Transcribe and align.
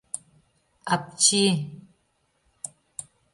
Апчи!.. 0.93 1.43